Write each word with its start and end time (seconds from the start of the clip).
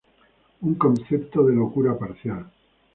Un 0.67 0.73
concepto 0.83 1.45
de 1.47 1.53
locura 1.53 1.93
parcial. 2.03 2.43